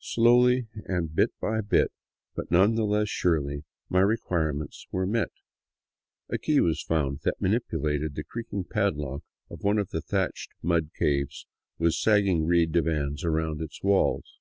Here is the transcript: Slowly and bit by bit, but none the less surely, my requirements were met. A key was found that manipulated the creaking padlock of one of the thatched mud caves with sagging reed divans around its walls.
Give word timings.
Slowly 0.00 0.66
and 0.86 1.14
bit 1.14 1.30
by 1.40 1.60
bit, 1.60 1.92
but 2.34 2.50
none 2.50 2.74
the 2.74 2.82
less 2.82 3.08
surely, 3.08 3.62
my 3.88 4.00
requirements 4.00 4.88
were 4.90 5.06
met. 5.06 5.30
A 6.28 6.36
key 6.36 6.60
was 6.60 6.82
found 6.82 7.20
that 7.22 7.40
manipulated 7.40 8.16
the 8.16 8.24
creaking 8.24 8.64
padlock 8.64 9.22
of 9.48 9.62
one 9.62 9.78
of 9.78 9.90
the 9.90 10.02
thatched 10.02 10.50
mud 10.62 10.90
caves 10.98 11.46
with 11.78 11.94
sagging 11.94 12.44
reed 12.44 12.72
divans 12.72 13.22
around 13.22 13.62
its 13.62 13.84
walls. 13.84 14.40